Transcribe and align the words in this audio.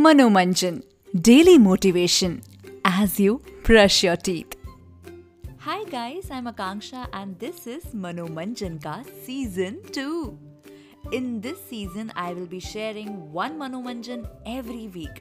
Manomanjan 0.00 0.78
daily 1.14 1.56
motivation 1.58 2.38
as 2.86 3.16
you 3.20 3.34
brush 3.66 4.04
your 4.04 4.16
teeth 4.24 4.56
hi 5.60 5.84
guys 5.84 6.30
I 6.32 6.38
am 6.38 6.48
Akanksha 6.48 7.02
and 7.14 7.34
this 7.38 7.66
is 7.68 7.96
Manomanjan 7.96 8.78
का 8.78 8.96
season 9.26 9.76
two 9.96 11.12
in 11.14 11.28
this 11.40 11.58
season 11.70 12.10
I 12.16 12.34
will 12.34 12.46
be 12.48 12.60
sharing 12.60 13.08
one 13.34 13.58
Manomanjan 13.58 14.24
every 14.48 14.86
week 14.88 15.20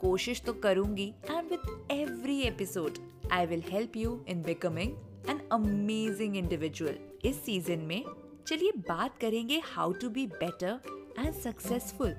कोशिश 0.00 0.42
तो 0.46 0.52
करूँगी 0.62 1.12
and 1.30 1.50
with 1.50 1.90
every 1.90 2.40
episode 2.42 2.98
I 3.32 3.46
will 3.46 3.62
help 3.70 3.96
you 3.96 4.18
in 4.28 4.42
becoming 4.42 5.30
an 5.30 5.40
amazing 5.52 6.36
individual 6.36 6.98
इस 7.24 7.44
season 7.44 7.86
में 7.88 8.02
चलिए 8.46 8.72
बात 8.88 9.18
करेंगे 9.20 9.62
how 9.66 9.92
to 9.92 10.10
be 10.10 10.26
better 10.34 10.80
and 11.18 11.32
successful 11.34 12.14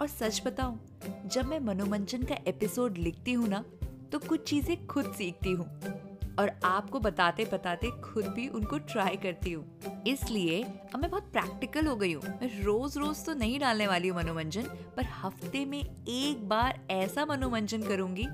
और 0.00 0.08
सच 0.08 0.42
बताऊँ, 0.46 0.78
जब 1.26 1.46
मैं 1.46 1.58
मनोमंजन 1.60 2.22
का 2.22 2.36
एपिसोड 2.46 2.98
लिखती 2.98 3.32
हूँ 3.32 3.48
ना 3.48 3.64
तो 4.12 4.18
कुछ 4.18 4.48
चीज़ें 4.48 4.86
खुद 4.86 5.12
सीखती 5.12 5.52
हूँ 5.52 5.66
और 6.38 6.50
आपको 6.64 7.00
बताते 7.00 7.44
बताते 7.44 7.90
खुद 8.00 8.26
भी 8.26 8.46
उनको 8.48 8.78
ट्राई 8.78 9.16
करती 9.16 9.52
हूँ। 9.52 10.04
इसलिए 10.06 10.62
अब 10.62 11.00
मैं 11.00 11.10
बहुत 11.10 11.22
प्रैक्टिकल 11.32 11.86
हो 11.86 11.96
गई 11.96 12.12
हूँ। 12.12 12.22
मैं 12.22 12.62
रोज 12.64 12.96
रोज 12.98 13.24
तो 13.26 13.34
नहीं 13.34 13.58
डालने 13.60 13.86
वाली 13.86 14.08
हूँ 14.08 14.16
मनोरंजन 14.18 14.62
पर 14.96 15.04
हफ़्ते 15.14 15.64
में 15.64 15.78
एक 15.80 16.48
बार 16.48 16.80
ऐसा 16.90 17.24
मनोमंजन 17.26 17.82
करूँगी 17.82 18.26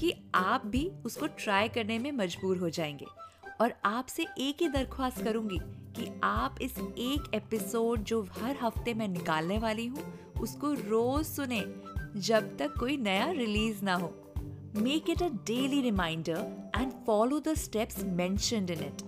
कि 0.00 0.14
आप 0.34 0.66
भी 0.66 0.90
उसको 1.04 1.26
ट्राई 1.38 1.68
करने 1.68 1.98
में 1.98 2.12
मजबूर 2.12 2.58
हो 2.58 2.70
जाएँगे। 2.70 3.06
और 3.60 3.72
आपसे 3.84 4.26
एक 4.38 4.62
ही 4.62 4.68
दरख्वास्त 4.68 5.24
करूँगी 5.24 5.58
कि 5.96 6.20
आप 6.24 6.56
इस 6.62 6.78
एक 6.78 7.30
एपिसोड 7.34 8.00
जो 8.00 8.22
हर 8.22 8.56
हफ़्ते 8.62 8.94
मैं 8.94 9.08
निकालने 9.08 9.58
वाली 9.58 9.86
हूँ, 9.86 10.18
उसको 10.42 10.72
रोज 10.72 11.26
सुने 11.26 11.64
जब 12.20 12.56
तक 12.56 12.74
कोई 12.80 12.96
नया 12.96 13.30
रिलीज़ 13.30 13.84
ना 13.84 13.94
हो। 13.94 14.12
Make 14.76 15.10
it 15.10 15.22
a 15.22 15.28
daily 15.28 15.80
reminder 15.80 16.70
and 16.76 16.92
follow 17.06 17.40
the 17.40 17.54
steps 17.54 18.04
mentioned 18.04 18.70
in 18.70 18.80
it 18.80 19.02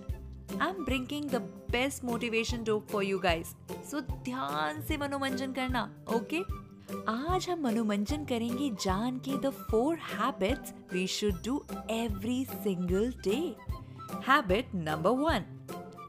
I 0.61 0.69
am 0.69 0.85
bringing 0.85 1.29
the 1.29 1.35
best 1.71 2.03
motivation 2.03 2.63
dope 2.63 2.87
for 2.87 3.03
you 3.03 3.19
guys 3.19 3.47
so 3.91 4.01
ध्यान 4.01 4.81
से 4.81 4.97
मनोरंजन 4.97 5.51
करना 5.51 6.05
ओके? 6.15 6.65
आज 7.09 7.49
हम 7.49 7.61
मनोमंजन 7.61 8.25
करेंगे 8.25 8.69
जान 8.69 9.17
के 9.17 9.37
the 9.37 9.49
four 9.49 9.95
habits 9.95 10.73
we 10.93 11.07
should 11.07 11.33
do 11.45 11.65
every 11.89 12.45
single 12.45 13.13
day 13.23 13.55
Habit 14.28 14.74
number 14.74 15.10
one 15.24 15.44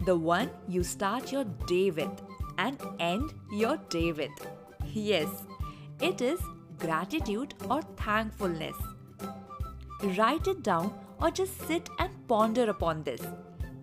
the 0.05 0.19
one 0.23 0.49
you 0.69 0.83
start 0.93 1.33
your 1.33 1.45
day 1.69 1.89
with 1.99 2.25
and 2.59 2.77
end 3.01 3.29
your 3.61 3.77
day 3.93 4.11
with 4.11 4.47
Yes, 4.93 5.29
it 6.01 6.21
is 6.21 6.39
gratitude 6.77 7.53
or 7.69 7.81
thankfulness. 7.95 8.75
Write 10.17 10.47
it 10.47 10.63
down 10.63 10.91
or 11.21 11.31
just 11.31 11.61
sit 11.65 11.89
and 11.97 12.09
ponder 12.27 12.69
upon 12.69 13.03
this. 13.03 13.21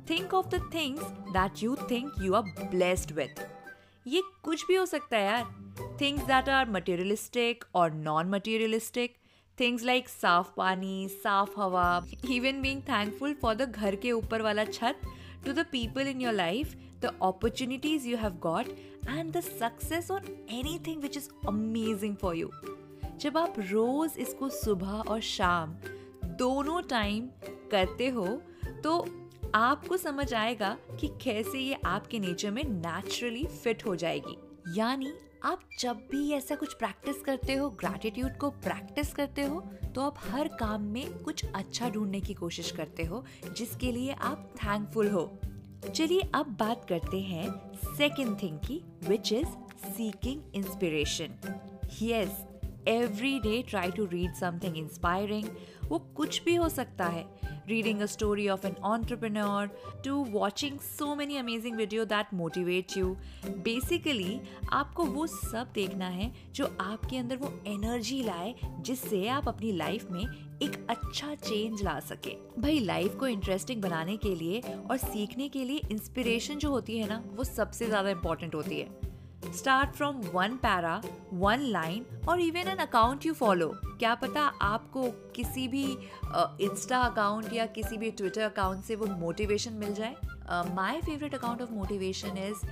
Think 0.07 0.35
of 0.35 0.51
the 0.51 0.61
things 0.71 1.01
that 1.33 1.63
you 1.63 1.77
think 1.89 2.21
you 2.21 2.35
are 2.35 2.45
blessed 2.73 3.15
with. 3.21 3.41
ये 4.07 4.23
कुछ 4.43 4.67
भी 4.67 4.75
हो 4.75 4.85
सकता 4.87 5.17
है 5.17 5.25
यार 5.25 5.97
things 6.01 6.23
that 6.27 6.49
are 6.49 6.71
materialistic 6.71 7.65
और 7.75 7.93
non 7.93 8.29
materialistic 8.31 9.17
things 9.60 9.84
like 9.84 10.10
साफ़ 10.10 10.52
पानी, 10.58 11.08
साफ़ 11.10 11.60
हवा 11.60 12.06
even 12.32 12.62
being 12.62 12.82
thankful 12.82 13.34
for 13.34 13.56
the 13.56 13.62
घर 13.62 13.96
के 13.96 14.12
ऊपर 14.12 14.42
वाला 14.42 14.66
छत, 14.66 15.02
to 15.48 15.54
the 15.54 15.98
in 15.98 16.22
your 16.22 16.34
life 16.34 16.76
the 17.06 17.36
the 17.46 18.06
you 18.06 18.18
have 18.18 18.32
got 18.32 18.68
and 19.10 19.32
the 19.32 19.40
success 19.40 20.12
on 20.12 20.22
or 20.22 20.30
anything 20.62 21.02
which 21.02 21.18
is 21.22 21.30
amazing 21.48 22.16
for 22.24 22.36
you. 22.36 22.50
जब 23.20 23.38
आप 23.38 23.54
रोज 23.60 24.12
इसको 24.18 24.50
सुबह 24.50 24.88
और 24.88 25.22
शाम 25.22 25.76
दोनों 26.26 26.82
टाइम 26.82 27.28
करते 27.72 28.08
हो 28.10 28.28
तो 28.84 29.06
आपको 29.56 29.98
समझ 29.98 30.34
आएगा 30.34 30.78
कि 31.00 31.08
कैसे 31.08 31.60
ये 31.60 31.78
आपके 31.86 32.20
नेचर 32.20 32.52
में 32.52 32.64
नेचुरली 32.64 33.46
फिट 33.46 33.86
हो 33.86 33.96
जाएगी 33.96 34.38
यानी 34.78 35.14
आप 35.46 35.62
जब 35.80 35.98
भी 36.12 36.32
ऐसा 36.32 36.56
कुछ 36.56 36.74
प्रैक्टिस 36.74 37.22
करते 37.22 37.54
हो 37.54 37.70
ग्रैटिट्यूड 37.70 38.38
को 38.38 38.50
प्रैक्टिस 38.50 39.14
करते 39.14 39.44
हो 39.44 39.60
तो 39.96 40.02
आप 40.02 40.16
हर 40.20 40.48
काम 40.48 40.82
में 40.82 41.18
कुछ 41.20 41.46
अच्छा 41.56 41.90
ढूँढने 41.90 42.22
की 42.22 42.34
कोशिश 42.34 42.72
करते 42.72 43.04
हो, 43.04 43.24
जिसके 43.58 43.92
लिए 43.92 44.14
आप 44.14 44.54
थैंकफुल 44.58 45.10
हो। 45.10 45.40
चलिए 45.96 46.22
अब 46.36 46.56
बात 46.60 46.86
करते 46.90 47.20
हैं 47.22 47.50
सेकेंड 47.98 48.42
थिंग 48.42 48.60
की 48.60 48.82
which 49.08 49.34
is 49.34 49.48
seeking 49.88 50.42
inspiration 50.56 51.36
yes 52.02 52.46
every 52.88 53.40
day 53.40 53.62
try 53.64 53.92
to 53.92 54.06
read 54.06 54.34
something 54.34 54.78
inspiring 54.78 55.50
वो 55.84 56.00
कुछ 56.00 56.44
भी 56.44 56.56
हो 56.56 56.70
सकता 56.70 57.06
है 57.06 57.26
reading 57.68 58.02
a 58.02 58.08
story 58.08 58.48
of 58.48 58.66
an 58.66 58.76
entrepreneur 58.84 59.70
to 60.04 60.22
watching 60.36 60.80
so 60.80 61.16
many 61.16 61.38
amazing 61.38 61.78
video 61.78 62.06
that 62.06 62.34
motivate 62.34 62.96
you. 62.96 63.16
Basically, 63.68 64.40
आपको 64.74 65.06
वो 65.06 65.28
सब 65.28 65.72
देखना 65.76 66.08
है 66.08 66.32
जो 66.56 66.66
आपके 66.82 67.18
अंदर 67.18 67.38
वो 67.38 67.54
एनर्जी 67.68 68.22
लाए 68.24 68.54
जिससे 68.80 69.28
आप 69.28 69.48
अपनी 69.48 69.72
लाइफ 69.72 70.12
में 70.12 70.24
एक 70.64 70.86
अच्छा 70.90 71.34
चेंज 71.36 71.84
ला 71.84 72.00
सके। 72.00 72.36
भाई 72.62 72.80
लाइफ 72.80 73.16
को 73.20 73.28
इंटरेस्टिंग 73.28 73.82
बनाने 73.82 74.18
के 74.18 74.36
लिए 74.36 74.62
और 74.90 74.98
सीखने 74.98 75.50
के 75.50 75.64
लिए 75.64 75.82
इंस्पिरेशन 75.92 76.58
जो 76.58 76.70
होती 76.70 76.98
है 76.98 77.08
ना, 77.10 77.24
वो 77.36 77.44
सबसे 77.44 77.88
ज़्यादा 77.88 78.10
इंपॉर्टेंट 78.10 78.56
होती 78.56 78.80
है। 78.80 79.13
Start 79.58 79.90
from 79.96 80.22
one 80.34 80.56
para 80.58 81.02
one 81.34 81.62
line 81.72 82.06
और 82.30 82.40
even 82.40 82.68
an 82.68 82.78
account 82.78 83.26
you 83.26 83.34
follow 83.34 83.68
क्या 84.00 84.14
पता 84.16 84.42
आपको 84.62 85.10
किसी 85.36 85.68
भी 85.68 85.84
इंस्टा 85.84 87.02
uh, 87.02 87.12
अकाउंट 87.12 87.54
या 87.54 87.66
किसी 87.76 87.98
भी 87.98 88.12
ट्विटर 88.12 88.42
अकाउंट 88.42 88.84
से 88.84 88.96
वो 88.96 89.08
मोटिवेशन 89.20 89.74
मिल 89.74 89.94
जाए 89.94 90.16
my 90.76 91.02
favourite 91.02 91.36
account 91.36 91.62
of 91.62 91.72
motivation 91.72 92.38
is 92.38 92.66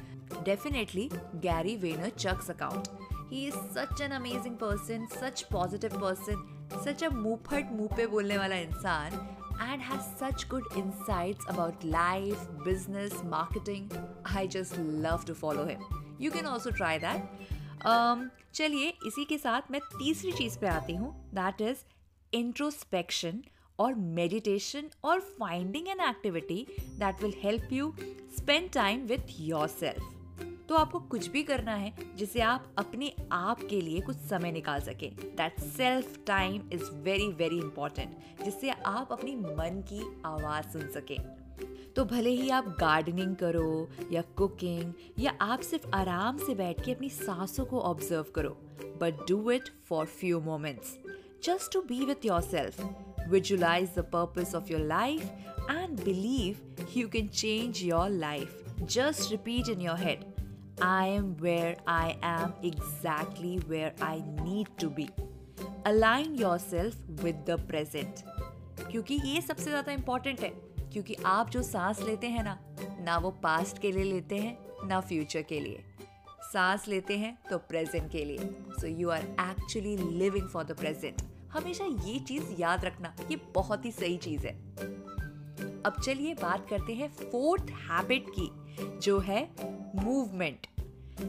definitely 0.46 1.10
Gary 1.42 1.76
Vaynerchuk's 2.18 2.50
account 2.52 2.88
he 3.32 3.46
is 3.48 3.56
such 3.76 4.02
an 4.02 4.12
amazing 4.12 4.56
person 4.58 5.06
such 5.20 5.42
positive 5.52 6.00
person 6.00 6.48
such 6.86 7.04
a 7.04 7.10
मुँह 7.10 7.70
मुँह 7.72 7.96
पे 7.98 8.08
बोलने 8.08 8.38
वाला 8.38 8.56
इंसान 8.58 9.20
and 9.64 9.82
has 9.82 10.06
such 10.18 10.48
good 10.50 10.64
insights 10.76 11.46
about 11.48 11.84
life, 11.84 12.46
business, 12.64 13.24
marketing. 13.24 13.92
I 14.26 14.48
just 14.48 14.78
love 14.78 15.26
to 15.26 15.36
follow 15.36 15.66
him. 15.66 15.82
You 16.22 16.32
can 16.32 16.46
also 16.46 16.70
try 16.72 17.00
that 17.00 18.30
चलिए, 18.54 18.94
इसी 19.08 19.24
के 19.26 19.38
साथ 19.38 19.72
मैं 19.72 19.80
तीसरी 19.90 20.32
चीज़ 20.32 20.58
पे 20.60 20.68
आती 20.68 20.96
हूँ 20.96 21.14
दैट 21.34 21.62
इज़ 21.62 21.84
इंट्रोस्पेक्शन 22.34 23.42
और 23.80 23.94
मेडिटेशन 24.18 24.90
और 25.04 25.20
finding 25.40 25.88
an 25.88 26.00
activity 26.10 26.66
that 26.80 27.22
will 27.24 27.34
help 27.44 27.74
you 27.74 27.94
spend 28.38 28.70
time 28.72 29.06
with 29.08 29.40
yourself 29.68 30.18
तो 30.70 30.76
आपको 30.76 31.00
कुछ 31.12 31.28
भी 31.28 31.44
करना 31.44 31.74
है 31.76 31.94
जिसे 32.18 32.42
आप 32.42 32.76
अपने 32.78 33.12
आप 33.32 33.64
के 33.70 33.80
लिए 33.82 34.02
कुछ 34.02 34.18
समय 34.30 34.52
निकाल 34.52 34.80
सके। 34.82 35.08
That 35.38 35.60
self 35.62 36.20
time 36.28 36.70
is 36.74 36.84
very 37.04 37.28
very 37.40 37.58
important 37.60 38.44
जिससे 38.44 38.70
आप 38.70 39.12
अपनी 39.12 39.36
मन 39.36 39.84
की 39.92 40.02
आवाज़ 40.26 40.70
सुन 40.74 40.88
सके। 40.92 41.18
तो 41.96 42.06
भले 42.06 42.30
ही 42.30 42.50
आप 42.50 42.68
गार्डनिंग 42.80 43.36
करो 43.36 43.90
या 44.12 44.22
कुकिंग 44.38 44.94
या 45.20 45.34
आप 45.42 45.62
सिर्फ़ 45.62 45.88
आराम 45.96 46.38
से 46.38 46.56
बैठ 46.56 46.84
के 46.86 46.92
अपनी 46.92 47.10
सांसों 47.10 47.66
को 47.66 47.80
ऑब्ज़र्व 47.92 48.32
करो 48.36 48.58
but 49.02 49.28
do 49.30 49.52
it 49.52 49.70
for 49.90 50.06
few 50.20 50.40
moments 50.42 50.98
just 51.44 51.74
to 51.74 51.82
be 51.82 52.04
with 52.06 52.26
yourself 52.42 53.30
visualise 53.30 53.90
the 53.98 54.06
purpose 54.14 54.56
of 54.56 54.72
your 54.72 54.82
life 54.88 55.24
and 55.72 56.04
believe 56.04 56.86
you 56.98 57.08
can 57.10 57.28
change 57.28 57.84
your 57.84 58.10
life 58.10 58.64
just 58.82 59.32
repeat 59.32 59.70
in 59.70 59.82
your 59.82 59.98
head 59.98 60.30
I 60.82 61.08
am 61.08 61.38
where 61.38 61.76
I 61.86 62.18
am 62.24 62.54
exactly 62.64 63.58
where 63.68 63.94
I 64.02 64.24
need 64.44 64.70
to 64.80 64.90
be. 64.90 65.08
Align 65.86 66.36
yourself 66.36 66.96
with 67.24 67.46
the 67.46 67.58
present. 67.72 68.24
क्योंकि 68.92 69.20
ये 69.26 69.42
सबसे 69.42 69.70
ज़्यादा 69.70 69.92
important 69.92 70.40
है 70.40 70.50
क्योंकि 70.94 71.16
आप 71.26 71.50
जो 71.50 71.62
सांस 71.64 72.02
लेते 72.02 72.28
हैं 72.28 72.44
ना 72.44 72.58
ना 73.00 73.18
वो 73.18 73.32
पास्ट 73.44 73.80
के 73.80 73.92
लिए 73.92 74.04
लेते 74.04 74.36
हैं, 74.36 74.58
ना 74.88 75.00
फ्यूचर 75.00 75.42
के 75.42 75.60
लिए। 75.60 75.84
सांस 76.44 76.88
लेते 76.88 77.18
हैं 77.18 77.38
तो 77.50 77.58
प्रेजेंट 77.58 78.12
के 78.12 78.24
लिए। 78.26 78.50
So 78.80 78.88
you 78.88 79.10
are 79.10 79.24
actually 79.42 79.96
living 79.98 80.48
for 80.50 80.64
the 80.64 80.78
present 80.78 81.22
हमेशा 81.52 81.86
ये 82.06 82.20
चीज़ 82.20 82.44
याद 82.60 82.86
रखना, 82.86 83.14
ये 83.32 83.38
बहुत 83.56 83.86
ही 83.86 83.92
सही 83.92 84.18
चीज़ 84.18 84.48
है। 84.48 84.54
अब 85.86 86.02
चलिए 86.04 86.34
बात 86.34 86.68
करते 86.70 86.94
हैं 86.94 87.12
फोर्थ 87.12 87.72
हैबिट 87.82 88.26
की, 88.30 88.50
जो 89.00 89.20
है 89.20 89.42
movement 89.96 90.68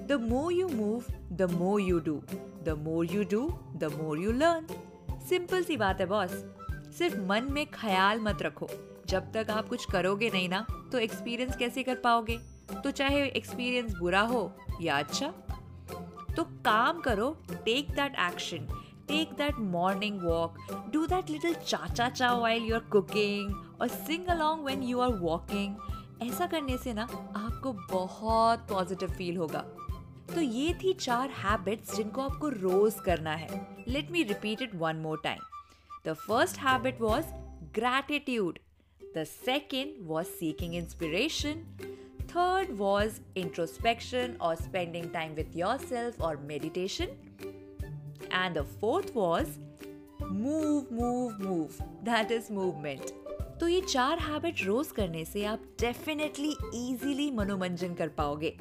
the 0.08 0.18
more 0.30 0.52
you 0.52 0.68
move 0.68 1.04
the 1.32 1.50
more 1.52 1.80
you 1.80 1.98
do 2.00 2.22
the 2.64 2.76
more 2.78 3.06
you 3.06 3.24
do 3.24 3.48
the 3.76 3.92
more 4.02 4.18
you 4.18 4.32
learn 4.32 4.66
simple 5.28 5.64
सी 5.64 5.76
बात 5.76 6.00
है 6.00 6.06
बॉस 6.06 6.30
सिर्फ़ 6.98 7.20
मन 7.20 7.48
में 7.50 7.66
ख्याल 7.66 8.20
मत 8.20 8.42
रखो। 8.42 8.68
जब 9.12 9.32
तक 9.32 9.50
आप 9.50 9.68
कुछ 9.68 9.84
करोगे 9.92 10.30
नहीं 10.30 10.48
ना 10.48 10.66
तो 10.92 10.98
एक्सपीरियंस 10.98 11.56
कैसे 11.56 11.82
कर 11.82 11.94
पाओगे? 12.04 12.38
तो 12.84 12.90
चाहे 12.90 13.24
एक्सपीरियंस 13.26 13.94
बुरा 13.94 14.20
हो 14.20 14.52
या 14.80 14.98
अच्छा 14.98 15.32
तो 16.36 16.44
काम 16.64 17.00
करो 17.00 17.30
take 17.64 17.90
that 17.90 18.16
action 18.26 18.68
take 19.06 19.32
that 19.38 19.56
morning 19.72 20.18
walk, 20.24 20.58
do 20.92 21.00
that 21.06 21.30
little 21.30 21.54
cha 21.70 21.78
cha 21.88 22.04
cha 22.10 22.28
while 22.42 22.68
you're 22.68 22.84
cooking, 22.92 23.48
or 23.78 23.88
sing 23.94 24.28
along 24.34 24.62
when 24.68 24.84
you 24.90 25.02
are 25.06 25.10
walking. 25.24 25.74
ऐसा 26.22 26.46
करने 26.46 26.76
से 26.78 26.92
ना 26.94 27.02
आपको 27.36 27.72
बहुत 27.72 28.66
पॉजिटिव 28.70 29.10
फील 29.10 29.36
होगा। 29.36 29.60
तो 30.34 30.40
ये 30.40 30.74
थी 30.74 30.92
चार 30.92 31.30
हैबिट्स 31.38 31.96
जिनको 31.96 32.22
आपको 32.22 32.48
रोज 32.48 32.94
करना 33.04 33.34
है। 33.34 33.60
Let 33.88 34.10
me 34.10 34.22
repeat 34.22 34.62
it 34.62 34.74
one 34.74 34.96
more 34.96 35.20
time 35.24 35.40
the 36.06 36.14
first 36.26 36.58
habit 36.58 37.00
was 37.00 37.26
gratitude 37.74 38.58
the 39.16 39.24
second 39.24 39.94
was 40.06 40.26
seeking 40.38 40.74
inspiration 40.74 41.64
third 42.32 42.70
was 42.78 43.20
introspection 43.34 44.36
or 44.40 44.56
spending 44.56 45.10
time 45.10 45.34
with 45.34 45.54
yourself 45.54 46.14
or 46.18 46.38
meditation. 46.38 47.10
And 48.30 48.56
the 48.56 48.64
fourth 48.64 49.14
was 49.14 49.58
move, 50.20 50.90
move, 50.90 51.38
move. 51.40 51.80
That 52.04 52.30
is 52.30 52.50
movement. 52.50 53.12
तो 53.60 53.68
ये 53.68 53.80
चार 53.80 54.18
habit 54.18 54.64
रोज 54.64 54.90
करने 54.92 55.24
से 55.24 55.44
आप 55.44 55.64
definitely 55.80 56.50
easily 56.74 57.30
मनोरंजन 57.30 57.94
कर 57.94 58.08
पाओगे 58.16 58.54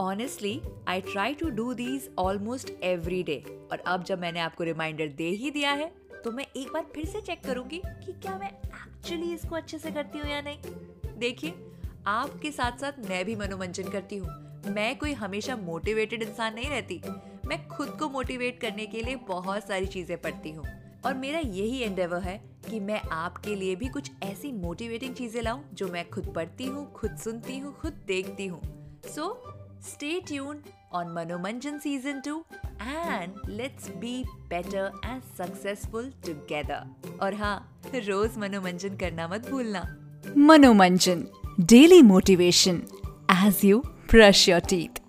honestly 0.00 0.60
I 0.88 1.00
try 1.00 1.34
to 1.34 1.48
do 1.50 1.72
these 1.74 2.08
almost 2.18 2.70
every 2.84 3.22
day 3.22 3.42
और 3.72 3.82
अब 3.86 4.04
जब 4.04 4.20
मैंने 4.20 4.40
आपको 4.40 4.64
रिमाइंडर 4.64 5.08
दे 5.18 5.28
ही 5.40 5.50
दिया 5.50 5.72
है 5.72 5.90
तो 6.26 6.30
मैं 6.32 6.46
एक 6.56 6.72
बार 6.72 6.86
फिर 6.94 7.04
से 7.06 7.20
चेक 7.20 7.44
करूँगी 7.44 7.80
कि 7.86 8.12
क्या 8.12 8.38
मैं 8.38 8.48
एक्चुअली 8.48 9.34
इसको 9.34 9.56
अच्छे 9.56 9.78
से 9.78 9.90
करती 9.90 10.18
हूँ 10.18 10.28
या 10.28 10.40
नहीं। 10.40 11.18
देखिए, 11.18 11.54
आपके 12.06 12.50
साथ 12.50 12.78
साथ 12.78 12.92
मैं 13.08 13.24
भी 13.24 13.36
मनोरंजन 13.36 13.88
करती 13.90 14.16
हूँ। 14.16 14.28
मैं 14.68 14.98
कोई 14.98 15.12
हमेशा 15.12 15.56
मोटिवेटेड 15.56 16.22
इंसान 16.22 16.54
नहीं 16.54 16.70
रहती। 16.70 17.00
मैं 17.46 17.68
खुद 17.68 17.88
को 17.88 18.08
मोटिवेट 18.08 18.60
करने 18.60 18.86
के 18.86 19.02
लिए 19.02 19.16
बहुत 19.16 19.68
सारी 19.68 19.86
चीज़ें 19.86 20.20
पढ़ती 20.20 20.50
हूँ। 20.50 20.64
और 21.06 21.14
मेरा 21.14 21.38
यही 21.38 21.78
एंडेवर 21.78 22.22
है 22.22 22.36
कि 22.70 22.80
मैं 22.80 23.00
आपके 23.12 23.54
लिए 23.54 23.76
भी 23.76 23.88
कुछ 23.88 24.10
ऐसी 24.22 24.52
मोटिवेटिंग 24.52 25.14
चीज़ें 25.14 25.42
लाऊं 25.42 25.62
जो 25.74 25.88
मैं 25.88 26.08
खुद 26.10 26.32
पढ़ती 26.34 26.66
हूँ, 26.66 26.92
खुद 26.92 27.16
सुनती 27.16 27.58
हूँ, 27.58 27.74
खुद 27.74 28.04
देखती 28.06 28.46
हूँ। 28.46 28.60
So 29.14 29.42
stay 29.82 30.20
tune 30.20 30.62
on 30.92 31.12
Manomanjan 31.12 31.78
season 31.78 32.20
two 32.20 32.44
and 32.82 33.34
let's 33.48 33.90
be 34.00 34.22
better 34.48 34.90
and 35.04 35.22
successful 35.38 36.12
together 36.26 37.16
और 37.22 37.34
हाँ 37.34 37.56
रोज 37.94 38.38
मनोमंजन 38.38 38.96
करना 38.96 39.28
मत 39.28 39.50
भूलना 39.50 39.86
Manomanjan 40.36 41.26
daily 41.60 42.02
motivation 42.02 42.82
as 43.32 43.64
you 43.64 43.82
brush 44.10 44.48
your 44.48 44.60
teeth. 44.72 45.05